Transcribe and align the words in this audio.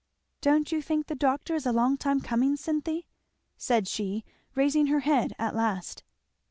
"Don't 0.41 0.71
you 0.71 0.81
think 0.81 1.05
the 1.05 1.13
doctor 1.13 1.53
is 1.53 1.67
a 1.67 1.71
long 1.71 1.95
time 1.95 2.21
coming, 2.21 2.55
Cynthy?" 2.55 3.05
said 3.55 3.87
she 3.87 4.23
raising 4.55 4.87
her 4.87 5.01
head 5.01 5.35
at 5.37 5.55
last. 5.55 6.01